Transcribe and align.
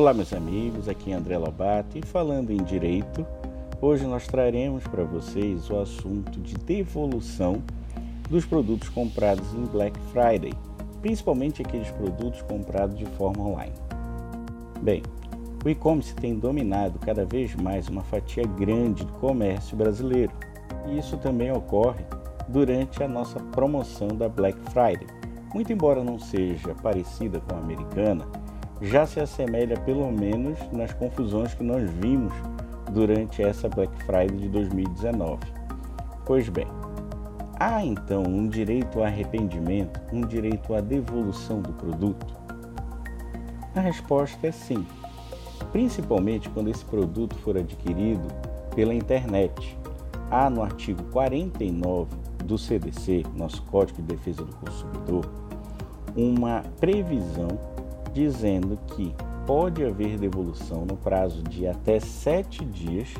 Olá, 0.00 0.14
meus 0.14 0.32
amigos, 0.32 0.88
aqui 0.88 1.12
é 1.12 1.14
André 1.14 1.36
Lobato 1.36 1.98
e 1.98 2.00
falando 2.00 2.50
em 2.50 2.56
direito, 2.56 3.26
hoje 3.82 4.06
nós 4.06 4.26
traremos 4.26 4.82
para 4.84 5.04
vocês 5.04 5.68
o 5.68 5.78
assunto 5.78 6.40
de 6.40 6.54
devolução 6.54 7.62
dos 8.30 8.46
produtos 8.46 8.88
comprados 8.88 9.52
em 9.52 9.66
Black 9.66 10.00
Friday, 10.10 10.54
principalmente 11.02 11.60
aqueles 11.60 11.90
produtos 11.90 12.40
comprados 12.40 12.96
de 12.96 13.04
forma 13.04 13.46
online. 13.46 13.74
Bem, 14.80 15.02
o 15.62 15.68
e-commerce 15.68 16.14
tem 16.14 16.34
dominado 16.34 16.98
cada 16.98 17.26
vez 17.26 17.54
mais 17.54 17.86
uma 17.86 18.02
fatia 18.02 18.44
grande 18.46 19.04
do 19.04 19.12
comércio 19.12 19.76
brasileiro, 19.76 20.32
e 20.88 20.98
isso 20.98 21.18
também 21.18 21.52
ocorre 21.52 22.06
durante 22.48 23.02
a 23.02 23.06
nossa 23.06 23.38
promoção 23.38 24.08
da 24.08 24.30
Black 24.30 24.58
Friday. 24.70 25.06
Muito 25.52 25.70
embora 25.70 26.02
não 26.02 26.18
seja 26.18 26.74
parecida 26.76 27.38
com 27.40 27.54
a 27.54 27.58
americana, 27.58 28.26
já 28.80 29.06
se 29.06 29.20
assemelha 29.20 29.78
pelo 29.80 30.10
menos 30.10 30.58
nas 30.72 30.92
confusões 30.92 31.54
que 31.54 31.62
nós 31.62 31.88
vimos 31.90 32.32
durante 32.92 33.42
essa 33.42 33.68
Black 33.68 33.94
Friday 34.04 34.38
de 34.38 34.48
2019. 34.48 35.38
Pois 36.24 36.48
bem, 36.48 36.66
há 37.58 37.84
então 37.84 38.22
um 38.22 38.48
direito 38.48 39.02
a 39.02 39.06
arrependimento, 39.06 40.00
um 40.12 40.22
direito 40.22 40.74
à 40.74 40.80
devolução 40.80 41.60
do 41.60 41.72
produto? 41.72 42.34
A 43.74 43.80
resposta 43.80 44.46
é 44.46 44.52
sim, 44.52 44.86
principalmente 45.72 46.48
quando 46.48 46.70
esse 46.70 46.84
produto 46.84 47.36
for 47.38 47.56
adquirido 47.56 48.26
pela 48.74 48.94
internet. 48.94 49.78
Há 50.30 50.48
no 50.48 50.62
artigo 50.62 51.02
49 51.12 52.16
do 52.44 52.56
CDC, 52.56 53.24
nosso 53.36 53.62
Código 53.64 54.00
de 54.02 54.14
Defesa 54.14 54.44
do 54.44 54.54
Consumidor, 54.56 55.30
uma 56.16 56.62
previsão 56.80 57.48
dizendo 58.12 58.78
que 58.88 59.14
pode 59.46 59.84
haver 59.84 60.18
devolução 60.18 60.84
no 60.84 60.96
prazo 60.96 61.42
de 61.42 61.66
até 61.66 61.98
sete 61.98 62.64
dias 62.64 63.14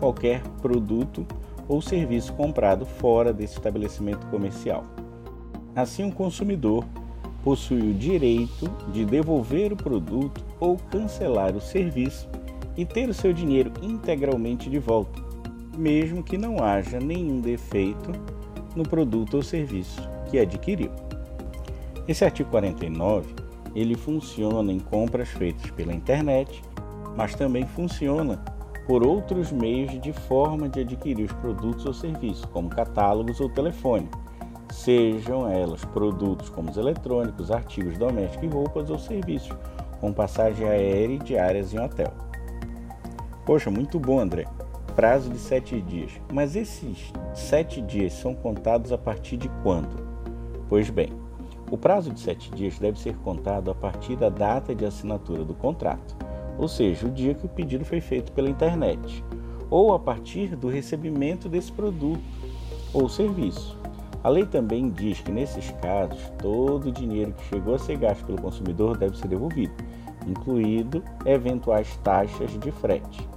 qualquer 0.00 0.42
produto 0.62 1.26
ou 1.68 1.82
serviço 1.82 2.32
comprado 2.32 2.86
fora 2.86 3.32
desse 3.32 3.54
estabelecimento 3.54 4.26
comercial. 4.28 4.84
Assim, 5.76 6.08
o 6.08 6.12
consumidor 6.12 6.84
possui 7.44 7.90
o 7.90 7.94
direito 7.94 8.68
de 8.92 9.04
devolver 9.04 9.72
o 9.72 9.76
produto 9.76 10.44
ou 10.58 10.76
cancelar 10.90 11.54
o 11.54 11.60
serviço 11.60 12.28
e 12.76 12.84
ter 12.84 13.08
o 13.08 13.14
seu 13.14 13.32
dinheiro 13.32 13.72
integralmente 13.82 14.70
de 14.70 14.78
volta, 14.78 15.20
mesmo 15.76 16.22
que 16.22 16.38
não 16.38 16.62
haja 16.62 16.98
nenhum 16.98 17.40
defeito 17.40 18.12
no 18.74 18.82
produto 18.82 19.34
ou 19.34 19.42
serviço 19.42 20.00
que 20.30 20.38
adquiriu. 20.38 20.90
Esse 22.06 22.24
artigo 22.24 22.50
49 22.50 23.34
ele 23.74 23.94
funciona 23.94 24.72
em 24.72 24.78
compras 24.78 25.28
feitas 25.28 25.70
pela 25.70 25.92
internet, 25.92 26.62
mas 27.16 27.34
também 27.34 27.66
funciona 27.66 28.42
por 28.86 29.06
outros 29.06 29.52
meios 29.52 30.00
de 30.00 30.12
forma 30.12 30.68
de 30.68 30.80
adquirir 30.80 31.24
os 31.24 31.32
produtos 31.32 31.84
ou 31.84 31.92
serviços, 31.92 32.44
como 32.46 32.70
catálogos 32.70 33.38
ou 33.40 33.48
telefone, 33.50 34.08
sejam 34.72 35.48
elas 35.48 35.84
produtos 35.84 36.48
como 36.48 36.70
os 36.70 36.76
eletrônicos, 36.76 37.50
artigos 37.50 37.98
domésticos 37.98 38.44
e 38.44 38.54
roupas 38.54 38.88
ou 38.88 38.98
serviços, 38.98 39.54
como 40.00 40.14
passagem 40.14 40.66
aérea 40.66 41.14
e 41.14 41.18
diárias 41.18 41.74
em 41.74 41.80
hotel. 41.80 42.12
Poxa, 43.44 43.70
muito 43.70 43.98
bom, 43.98 44.20
André. 44.20 44.46
Prazo 44.94 45.30
de 45.30 45.38
sete 45.38 45.80
dias. 45.80 46.12
Mas 46.32 46.56
esses 46.56 47.12
sete 47.34 47.80
dias 47.80 48.12
são 48.12 48.34
contados 48.34 48.92
a 48.92 48.98
partir 48.98 49.36
de 49.36 49.48
quando? 49.62 50.06
Pois 50.68 50.90
bem, 50.90 51.12
o 51.70 51.76
prazo 51.76 52.10
de 52.10 52.20
sete 52.20 52.50
dias 52.50 52.78
deve 52.78 52.98
ser 52.98 53.16
contado 53.18 53.70
a 53.70 53.74
partir 53.74 54.16
da 54.16 54.28
data 54.28 54.74
de 54.74 54.84
assinatura 54.84 55.44
do 55.44 55.54
contrato, 55.54 56.16
ou 56.58 56.66
seja, 56.66 57.06
o 57.06 57.10
dia 57.10 57.34
que 57.34 57.46
o 57.46 57.48
pedido 57.48 57.84
foi 57.84 58.00
feito 58.00 58.32
pela 58.32 58.48
internet, 58.48 59.24
ou 59.70 59.92
a 59.94 59.98
partir 59.98 60.56
do 60.56 60.68
recebimento 60.68 61.48
desse 61.48 61.70
produto 61.70 62.22
ou 62.92 63.08
serviço. 63.08 63.76
A 64.24 64.28
lei 64.28 64.46
também 64.46 64.90
diz 64.90 65.20
que, 65.20 65.30
nesses 65.30 65.70
casos, 65.80 66.18
todo 66.38 66.88
o 66.88 66.92
dinheiro 66.92 67.32
que 67.32 67.44
chegou 67.44 67.74
a 67.74 67.78
ser 67.78 67.96
gasto 67.96 68.24
pelo 68.24 68.40
consumidor 68.40 68.96
deve 68.96 69.16
ser 69.16 69.28
devolvido, 69.28 69.72
incluído 70.26 71.02
eventuais 71.24 71.96
taxas 72.02 72.58
de 72.58 72.72
frete. 72.72 73.28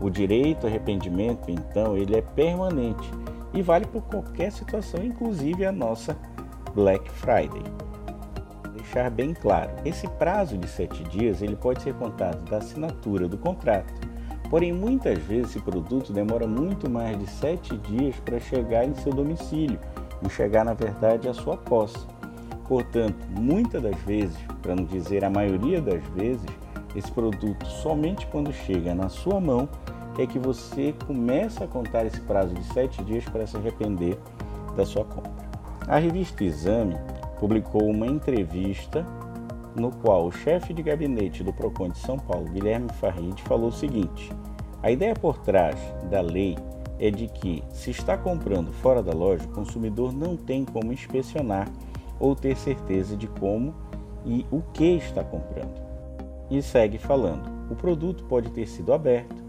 O 0.00 0.08
direito 0.08 0.66
a 0.66 0.70
arrependimento, 0.70 1.50
então, 1.50 1.96
ele 1.96 2.16
é 2.16 2.22
permanente 2.22 3.10
e 3.52 3.60
vale 3.60 3.86
por 3.86 4.02
qualquer 4.02 4.52
situação, 4.52 5.02
inclusive 5.04 5.66
a 5.66 5.72
nossa 5.72 6.16
Black 6.74 7.10
Friday. 7.10 7.62
Deixar 8.74 9.10
bem 9.10 9.34
claro, 9.34 9.70
esse 9.84 10.08
prazo 10.08 10.56
de 10.56 10.68
sete 10.68 11.04
dias 11.04 11.42
ele 11.42 11.56
pode 11.56 11.82
ser 11.82 11.94
contado 11.94 12.44
da 12.48 12.58
assinatura 12.58 13.28
do 13.28 13.36
contrato. 13.38 13.92
Porém, 14.48 14.72
muitas 14.72 15.18
vezes 15.18 15.50
esse 15.50 15.60
produto 15.60 16.12
demora 16.12 16.46
muito 16.46 16.90
mais 16.90 17.16
de 17.18 17.26
sete 17.28 17.76
dias 17.76 18.16
para 18.24 18.40
chegar 18.40 18.84
em 18.84 18.94
seu 18.94 19.12
domicílio 19.12 19.78
e 20.24 20.28
chegar, 20.28 20.64
na 20.64 20.74
verdade, 20.74 21.28
à 21.28 21.34
sua 21.34 21.56
posse. 21.56 22.04
Portanto, 22.66 23.26
muitas 23.30 23.82
das 23.82 23.96
vezes, 24.00 24.36
para 24.62 24.74
não 24.74 24.84
dizer 24.84 25.24
a 25.24 25.30
maioria 25.30 25.80
das 25.80 26.02
vezes, 26.08 26.46
esse 26.94 27.10
produto 27.12 27.64
somente 27.66 28.26
quando 28.26 28.52
chega 28.52 28.94
na 28.94 29.08
sua 29.08 29.40
mão 29.40 29.68
é 30.18 30.26
que 30.26 30.38
você 30.38 30.94
começa 31.06 31.64
a 31.64 31.68
contar 31.68 32.04
esse 32.04 32.20
prazo 32.20 32.54
de 32.54 32.64
sete 32.72 33.02
dias 33.04 33.24
para 33.24 33.46
se 33.46 33.56
arrepender 33.56 34.18
da 34.76 34.84
sua 34.84 35.04
compra. 35.04 35.49
A 35.90 35.98
revista 35.98 36.44
Exame 36.44 36.94
publicou 37.40 37.90
uma 37.90 38.06
entrevista 38.06 39.04
no 39.74 39.90
qual 39.90 40.24
o 40.24 40.30
chefe 40.30 40.72
de 40.72 40.84
gabinete 40.84 41.42
do 41.42 41.52
Procon 41.52 41.88
de 41.88 41.98
São 41.98 42.16
Paulo, 42.16 42.48
Guilherme 42.48 42.88
Farid, 43.00 43.42
falou 43.42 43.70
o 43.70 43.72
seguinte: 43.72 44.30
A 44.84 44.92
ideia 44.92 45.14
por 45.14 45.38
trás 45.38 45.74
da 46.08 46.20
lei 46.20 46.56
é 46.96 47.10
de 47.10 47.26
que, 47.26 47.64
se 47.72 47.90
está 47.90 48.16
comprando 48.16 48.72
fora 48.72 49.02
da 49.02 49.10
loja, 49.10 49.42
o 49.46 49.52
consumidor 49.52 50.12
não 50.12 50.36
tem 50.36 50.64
como 50.64 50.92
inspecionar 50.92 51.68
ou 52.20 52.36
ter 52.36 52.56
certeza 52.56 53.16
de 53.16 53.26
como 53.26 53.74
e 54.24 54.46
o 54.48 54.62
que 54.72 54.92
está 54.92 55.24
comprando. 55.24 55.74
E 56.48 56.62
segue 56.62 56.98
falando: 56.98 57.50
o 57.68 57.74
produto 57.74 58.22
pode 58.26 58.48
ter 58.50 58.68
sido 58.68 58.92
aberto, 58.92 59.42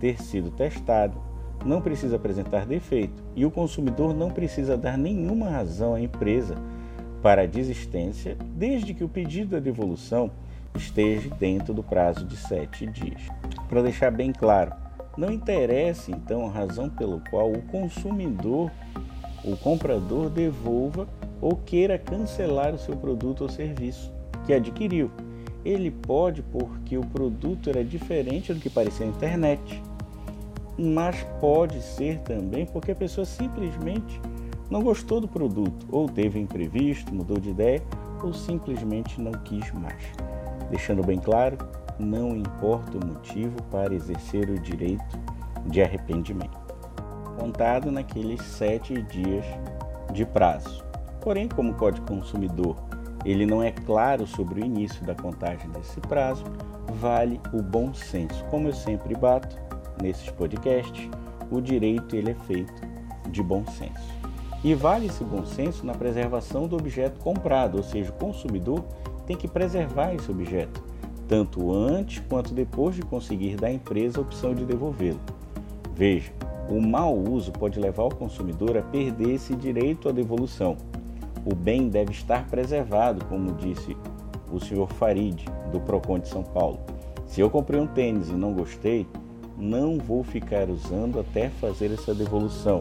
ter 0.00 0.20
sido 0.20 0.50
testado, 0.50 1.22
não 1.64 1.80
precisa 1.80 2.16
apresentar 2.16 2.66
defeito 2.66 3.22
e 3.34 3.44
o 3.46 3.50
consumidor 3.50 4.14
não 4.14 4.30
precisa 4.30 4.76
dar 4.76 4.98
nenhuma 4.98 5.48
razão 5.48 5.94
à 5.94 6.00
empresa 6.00 6.54
para 7.22 7.42
a 7.42 7.46
desistência, 7.46 8.36
desde 8.54 8.92
que 8.92 9.02
o 9.02 9.08
pedido 9.08 9.52
da 9.52 9.58
devolução 9.58 10.30
esteja 10.76 11.30
dentro 11.38 11.72
do 11.72 11.82
prazo 11.82 12.26
de 12.26 12.36
sete 12.36 12.86
dias. 12.86 13.22
Para 13.68 13.82
deixar 13.82 14.10
bem 14.10 14.32
claro, 14.32 14.72
não 15.16 15.30
interessa 15.30 16.10
então 16.10 16.46
a 16.46 16.50
razão 16.50 16.90
pelo 16.90 17.20
qual 17.30 17.50
o 17.50 17.62
consumidor, 17.62 18.70
o 19.44 19.56
comprador, 19.56 20.28
devolva 20.28 21.08
ou 21.40 21.56
queira 21.56 21.98
cancelar 21.98 22.74
o 22.74 22.78
seu 22.78 22.96
produto 22.96 23.42
ou 23.42 23.48
serviço 23.48 24.12
que 24.44 24.52
adquiriu. 24.52 25.10
Ele 25.64 25.90
pode 25.90 26.42
porque 26.42 26.98
o 26.98 27.06
produto 27.06 27.70
era 27.70 27.82
diferente 27.82 28.52
do 28.52 28.60
que 28.60 28.68
parecia 28.68 29.06
na 29.06 29.12
internet 29.12 29.82
mas 30.78 31.22
pode 31.40 31.80
ser 31.82 32.18
também 32.20 32.66
porque 32.66 32.92
a 32.92 32.96
pessoa 32.96 33.24
simplesmente 33.24 34.20
não 34.70 34.82
gostou 34.82 35.20
do 35.20 35.28
produto, 35.28 35.86
ou 35.90 36.08
teve 36.08 36.38
imprevisto, 36.38 37.14
mudou 37.14 37.38
de 37.38 37.50
ideia, 37.50 37.82
ou 38.22 38.32
simplesmente 38.32 39.20
não 39.20 39.32
quis 39.32 39.70
mais. 39.72 40.02
Deixando 40.70 41.04
bem 41.04 41.18
claro, 41.18 41.58
não 41.98 42.36
importa 42.36 42.96
o 42.96 43.06
motivo 43.06 43.62
para 43.70 43.94
exercer 43.94 44.48
o 44.48 44.58
direito 44.58 45.18
de 45.66 45.82
arrependimento, 45.82 46.58
contado 47.38 47.92
naqueles 47.92 48.42
sete 48.42 49.00
dias 49.02 49.44
de 50.12 50.24
prazo. 50.24 50.84
Porém, 51.20 51.48
como 51.48 51.72
o 51.72 51.74
Código 51.74 52.06
Consumidor 52.06 52.76
ele 53.24 53.46
não 53.46 53.62
é 53.62 53.70
claro 53.70 54.26
sobre 54.26 54.60
o 54.60 54.64
início 54.64 55.04
da 55.06 55.14
contagem 55.14 55.70
desse 55.70 55.98
prazo, 56.00 56.44
vale 57.00 57.40
o 57.52 57.62
bom 57.62 57.94
senso. 57.94 58.44
Como 58.50 58.68
eu 58.68 58.74
sempre 58.74 59.14
bato, 59.14 59.56
nesses 60.02 60.30
podcasts, 60.30 61.08
o 61.50 61.60
direito 61.60 62.16
ele 62.16 62.30
é 62.30 62.34
feito 62.34 62.72
de 63.30 63.42
bom 63.42 63.64
senso. 63.66 64.14
E 64.62 64.74
vale 64.74 65.06
esse 65.06 65.22
bom 65.22 65.44
senso 65.44 65.84
na 65.84 65.92
preservação 65.92 66.66
do 66.66 66.76
objeto 66.76 67.20
comprado, 67.20 67.76
ou 67.76 67.82
seja, 67.82 68.10
o 68.10 68.14
consumidor 68.14 68.82
tem 69.26 69.36
que 69.36 69.46
preservar 69.46 70.14
esse 70.14 70.30
objeto, 70.30 70.82
tanto 71.28 71.72
antes 71.72 72.22
quanto 72.28 72.54
depois 72.54 72.94
de 72.94 73.02
conseguir 73.02 73.56
da 73.56 73.70
empresa 73.70 74.18
a 74.18 74.22
opção 74.22 74.54
de 74.54 74.64
devolvê-lo. 74.64 75.20
Veja, 75.94 76.32
o 76.68 76.80
mau 76.80 77.14
uso 77.14 77.52
pode 77.52 77.78
levar 77.78 78.04
o 78.04 78.14
consumidor 78.14 78.76
a 78.78 78.82
perder 78.82 79.34
esse 79.34 79.54
direito 79.54 80.08
à 80.08 80.12
devolução. 80.12 80.76
O 81.44 81.54
bem 81.54 81.88
deve 81.90 82.12
estar 82.12 82.46
preservado, 82.48 83.24
como 83.26 83.52
disse 83.52 83.94
o 84.50 84.58
senhor 84.58 84.88
Farid, 84.92 85.44
do 85.70 85.80
Procon 85.80 86.18
de 86.18 86.28
São 86.28 86.42
Paulo. 86.42 86.80
Se 87.26 87.40
eu 87.40 87.50
comprei 87.50 87.78
um 87.78 87.86
tênis 87.86 88.30
e 88.30 88.32
não 88.32 88.54
gostei, 88.54 89.06
não 89.56 89.98
vou 89.98 90.22
ficar 90.24 90.68
usando 90.68 91.20
até 91.20 91.48
fazer 91.48 91.92
essa 91.92 92.14
devolução, 92.14 92.80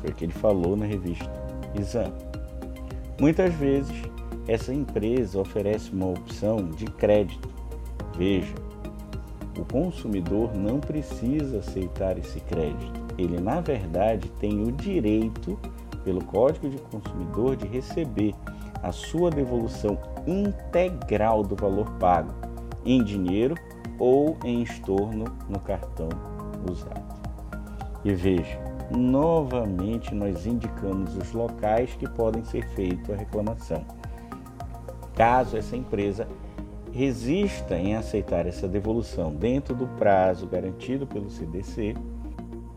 foi 0.00 0.10
o 0.10 0.14
que 0.14 0.24
ele 0.24 0.32
falou 0.32 0.76
na 0.76 0.86
revista 0.86 1.30
Exame. 1.78 2.12
Muitas 3.20 3.54
vezes, 3.54 3.94
essa 4.46 4.72
empresa 4.74 5.40
oferece 5.40 5.90
uma 5.92 6.10
opção 6.10 6.68
de 6.70 6.84
crédito 6.86 7.52
Veja, 8.16 8.54
o 9.58 9.64
consumidor 9.64 10.54
não 10.54 10.78
precisa 10.78 11.58
aceitar 11.58 12.18
esse 12.18 12.40
crédito. 12.40 13.00
Ele, 13.18 13.40
na 13.40 13.60
verdade, 13.60 14.30
tem 14.38 14.62
o 14.62 14.72
direito, 14.72 15.58
pelo 16.04 16.22
Código 16.24 16.68
de 16.68 16.78
Consumidor, 16.78 17.56
de 17.56 17.66
receber 17.66 18.34
a 18.82 18.92
sua 18.92 19.30
devolução 19.30 19.98
integral 20.26 21.42
do 21.42 21.54
valor 21.54 21.88
pago 21.98 22.32
em 22.84 23.02
dinheiro 23.02 23.54
ou 24.02 24.36
em 24.44 24.62
estorno 24.62 25.26
no 25.48 25.60
cartão 25.60 26.08
usado. 26.68 27.22
E 28.04 28.12
veja, 28.12 28.58
novamente 28.90 30.12
nós 30.12 30.44
indicamos 30.44 31.16
os 31.16 31.30
locais 31.32 31.94
que 31.94 32.08
podem 32.08 32.42
ser 32.42 32.66
feita 32.70 33.12
a 33.12 33.16
reclamação. 33.16 33.84
Caso 35.14 35.56
essa 35.56 35.76
empresa 35.76 36.26
resista 36.90 37.78
em 37.78 37.94
aceitar 37.94 38.44
essa 38.44 38.66
devolução 38.66 39.32
dentro 39.32 39.72
do 39.72 39.86
prazo 39.86 40.48
garantido 40.48 41.06
pelo 41.06 41.30
CDC 41.30 41.94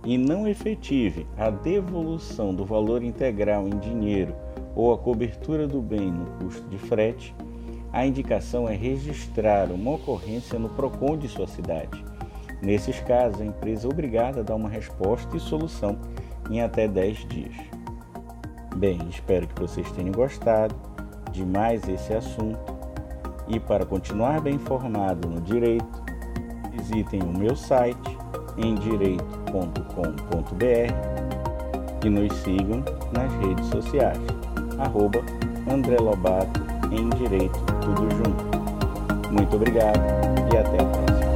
e 0.06 0.20
não 0.20 0.48
efetive 0.48 1.26
a 1.40 1.50
devolução 1.50 2.54
do 2.54 2.64
valor 2.64 3.02
integral 3.02 3.68
em 3.68 3.80
dinheiro 3.80 4.36
ou 4.76 4.94
a 4.94 4.98
cobertura 5.00 5.68
do 5.68 5.82
bem 5.82 6.12
no 6.12 6.28
custo 6.38 6.70
de 6.70 6.78
frete, 6.78 7.34
a 7.96 8.06
indicação 8.06 8.68
é 8.68 8.76
registrar 8.76 9.72
uma 9.72 9.92
ocorrência 9.92 10.60
no 10.60 10.68
PROCON 10.68 11.18
de 11.18 11.30
sua 11.30 11.48
cidade. 11.48 12.04
Nesses 12.62 13.00
casos, 13.00 13.40
a 13.40 13.46
empresa 13.46 13.88
é 13.88 13.90
obrigada 13.90 14.42
a 14.42 14.44
dar 14.44 14.56
uma 14.56 14.68
resposta 14.68 15.38
e 15.38 15.40
solução 15.40 15.98
em 16.52 16.62
até 16.62 16.90
10 16.90 17.26
dias. 17.30 17.56
Bem, 18.76 19.00
espero 19.10 19.48
que 19.48 19.62
vocês 19.62 19.90
tenham 19.94 20.12
gostado 20.12 20.76
de 21.32 21.46
mais 21.46 21.88
esse 21.88 22.14
assunto 22.14 22.76
e 23.48 23.62
para 23.62 23.86
continuar 23.86 24.42
bem 24.42 24.56
informado 24.56 25.30
no 25.30 25.40
direito, 25.40 26.04
visitem 26.74 27.22
o 27.22 27.32
meu 27.32 27.56
site 27.56 28.18
em 28.58 28.76
direito.com.br 28.76 29.66
e 32.06 32.10
nos 32.10 32.34
sigam 32.40 32.84
nas 33.14 33.34
redes 33.36 33.66
sociais. 33.68 34.20
Arroba 34.80 35.22
André 35.72 35.96
Lobato 35.98 36.75
em 36.92 37.10
Direito 37.10 37.60
Tudo 37.82 38.10
Junto. 38.16 39.32
Muito 39.32 39.56
obrigado 39.56 40.00
e 40.52 40.58
até 40.58 40.82
a 40.82 40.86
próxima. 40.86 41.35